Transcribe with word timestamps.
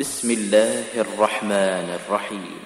بسم 0.00 0.30
الله 0.30 0.84
الرحمن 0.96 1.98
الرحيم. 2.00 2.56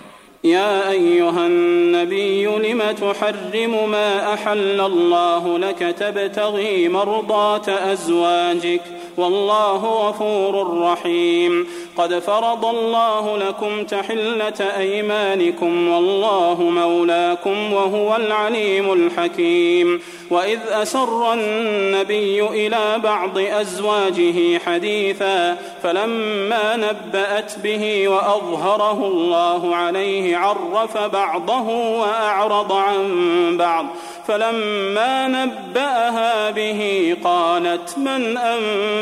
يا 0.45 0.91
أيها 0.91 1.47
النبي 1.47 2.47
لم 2.47 2.83
تحرم 2.93 3.91
ما 3.91 4.35
أحل 4.35 4.81
الله 4.81 5.59
لك 5.59 5.79
تبتغي 5.79 6.89
مرضاة 6.89 7.93
أزواجك 7.93 8.81
والله 9.17 10.09
غفور 10.09 10.81
رحيم. 10.81 11.67
قد 11.97 12.19
فرض 12.19 12.65
الله 12.65 13.37
لكم 13.37 13.85
تحلة 13.85 14.79
أيمانكم 14.79 15.89
والله 15.89 16.57
مولاكم 16.61 17.73
وهو 17.73 18.17
العليم 18.17 18.93
الحكيم. 18.93 20.01
وإذ 20.31 20.59
أسر 20.71 21.33
النبي 21.33 22.43
إلى 22.43 22.99
بعض 22.99 23.39
أزواجه 23.39 24.59
حديثا 24.59 25.57
فلما 25.83 26.77
نبأت 26.77 27.59
به 27.59 28.09
وأظهره 28.09 29.07
الله 29.07 29.77
عليه 29.77 30.37
عرف 30.37 30.99
بعضه 30.99 31.69
وأعرض 32.01 32.73
عن 32.73 33.57
بعض. 33.59 33.87
فلما 34.29 35.29
نبأها 35.29 36.51
به 36.51 37.17
قالت 37.25 37.99
من 37.99 38.37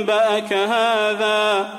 أنبأك 0.03 0.53
هذا؟ 0.53 1.71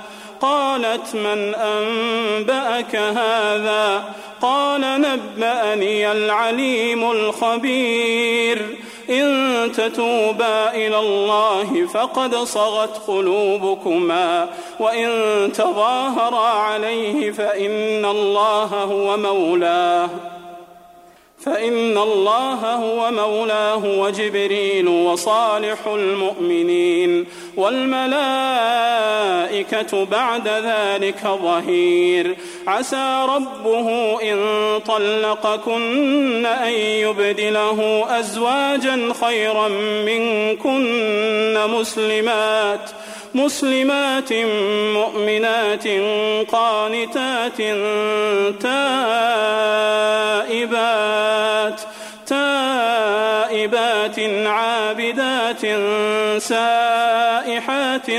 قالت 0.41 1.15
من 1.15 1.55
أنبأك 1.55 2.95
هذا؟ 2.95 4.03
قال 4.41 4.81
نبأني 4.81 6.11
العليم 6.11 7.11
الخبير. 7.11 8.77
إن 9.09 9.71
تتوبا 9.71 10.73
إلى 10.73 10.99
الله 10.99 11.87
فقد 11.93 12.35
صغت 12.35 13.01
قلوبكما 13.07 14.47
وإن 14.79 15.09
تظاهرا 15.53 16.47
عليه 16.47 17.31
فإن 17.31 18.05
الله 18.05 18.65
هو 18.65 19.17
مولاه. 19.17 20.09
فإن 21.45 21.97
الله 21.97 22.73
هو 22.73 23.11
مولاه 23.11 23.99
وجبريل 23.99 24.87
وصالح 24.87 25.87
المؤمنين 25.87 27.25
والملائكة 27.57 28.13
بعد 30.05 30.47
ذلك 30.47 31.21
ظهير. 31.23 32.35
عسى 32.67 33.25
ربه 33.29 34.17
إن 34.21 34.37
طلقكن 34.87 36.45
أن 36.45 36.71
يبدله 36.73 38.05
أزواجا 38.19 39.13
خيرا 39.21 39.67
منكن 40.05 41.67
مسلمات. 41.67 42.89
مسلمات 43.33 44.33
مؤمنات 44.93 45.87
قانتات 46.51 47.57
تائبات 48.61 49.33
تائبات 52.27 54.19
عابدات 54.45 55.61
سائحات 56.41 58.11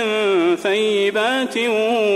ثيبات 0.62 1.58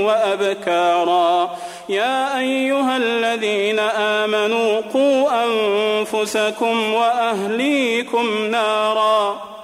وأبكارا. 0.07 1.59
يا 1.89 2.39
أيها 2.39 2.97
الذين 2.97 3.79
آمنوا 3.79 4.81
قوا 4.95 5.45
أنفسكم 5.45 6.95
وأهليكم 6.95 8.47
نارا. 8.51 9.58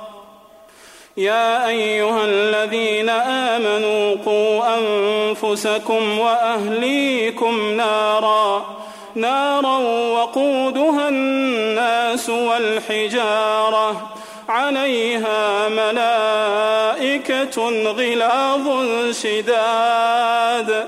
يا 1.17 1.69
أيها 1.69 2.25
الذين 2.25 3.09
آمنوا 3.09 4.17
قوا 4.27 4.79
أنفسكم 4.79 6.19
وأهليكم 6.19 7.77
نارا 7.77 8.77
نارا 9.15 9.79
وقودها 10.19 11.09
الناس 11.09 12.31
والحجارة. 12.31 14.11
عليها 14.49 15.69
ملائكة 15.69 17.63
غلاظ 17.91 18.69
شداد. 19.23 20.87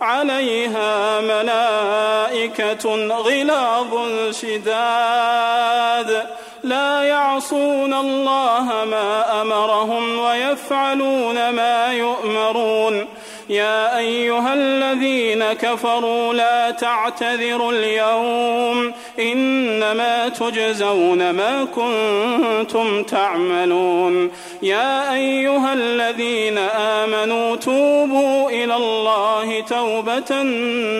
عليها 0.00 1.20
ملائكة 1.20 2.96
غلاظ 3.16 3.94
شداد. 4.30 6.26
لا 6.66 7.02
يعصون 7.02 7.94
الله 7.94 8.84
ما 8.90 9.42
أمرهم 9.42 10.18
ويفعلون 10.18 11.50
ما 11.50 11.92
يؤمرون. 11.92 13.06
يا 13.48 13.98
أيها 13.98 14.54
الذين 14.54 15.52
كفروا 15.52 16.34
لا 16.34 16.70
تعتذروا 16.70 17.72
اليوم 17.72 18.92
إنما 19.18 20.28
تجزون 20.28 21.30
ما 21.30 21.64
كنتم 21.64 23.02
تعملون. 23.02 24.30
يا 24.62 25.14
أيها 25.14 25.72
الذين 25.72 26.58
آمنوا 26.58 27.56
توبوا 27.56 28.50
إلى 28.50 28.76
الله 28.76 29.60
توبة 29.60 30.42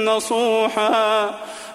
نصوحا. 0.06 1.30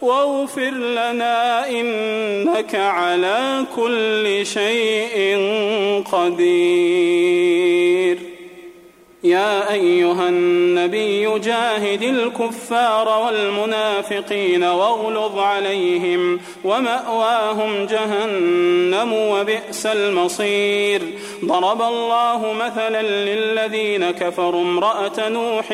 واغفر 0.00 0.70
لنا 0.70 1.68
إنك 1.68 2.74
على 2.74 3.66
كل 3.76 4.46
شيء 4.46 5.38
قدير. 6.12 7.50
يا 9.24 9.72
أيها 9.72 10.28
النبي 10.28 11.38
جاهد 11.38 12.02
الكفار 12.02 13.08
والمنافقين 13.26 14.64
واغلظ 14.64 15.38
عليهم 15.38 16.40
ومأواهم 16.64 17.86
جهنم 17.86 19.12
وبئس 19.12 19.86
المصير. 19.86 21.02
ضرب 21.44 21.82
الله 21.82 22.52
مثلا 22.52 23.02
للذين 23.02 24.10
كفروا 24.10 24.62
امرأة 24.62 25.28
نوح 25.28 25.72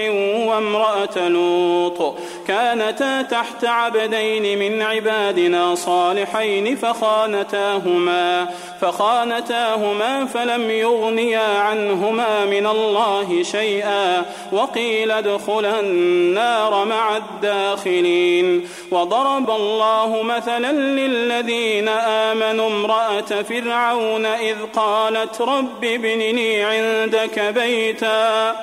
وامرأة 0.48 1.28
لوط. 1.28 2.18
كانتا 2.48 3.22
تحت 3.22 3.64
عبدين 3.64 4.58
من 4.58 4.82
عبادنا 4.82 5.74
صالحين 5.74 6.76
فخانتاهما 6.76 8.48
فخانتاهما 8.80 10.26
فلم 10.26 10.70
يغنيا 10.70 11.58
عنهما 11.58 12.44
من 12.44 12.66
الله 12.66 13.42
شيئا 13.42 14.24
وقيل 14.52 15.10
ادخلا 15.10 15.80
النار 15.80 16.84
مع 16.84 17.16
الداخلين. 17.16 18.68
وضرب 18.90 19.50
الله 19.50 20.22
مثلا 20.22 20.72
للذين 20.72 21.88
آمنوا 21.88 22.68
امرأة 22.68 23.42
فرعون 23.42 24.26
إذ 24.26 24.56
قالت 24.76 25.40
رب 25.40 25.84
ابن 25.84 26.18
لي 26.18 26.62
عندك 26.62 27.38
بيتا. 27.40 28.56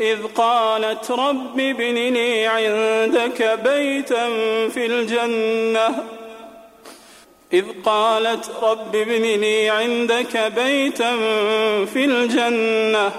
إذ 0.00 0.18
قالت 0.34 1.10
رب 1.10 1.60
ابن 1.60 1.94
لي 1.94 2.46
عندك 2.46 3.60
بيتا 3.64 4.28
في 4.68 4.86
الجنة. 4.86 6.04
إذ 7.52 7.64
قالت 7.84 8.50
رب 8.62 8.96
ابن 8.96 9.22
لي 9.22 9.70
عندك 9.70 10.52
بيتا 10.56 11.16
في 11.92 12.04
الجنة. 12.04 13.12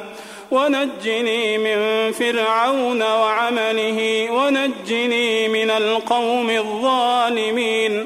ونجني 0.51 1.57
من 1.57 2.11
فرعون 2.11 3.01
وعمله 3.01 4.31
ونجني 4.31 5.47
من 5.47 5.69
القوم 5.69 6.49
الظالمين. 6.49 8.05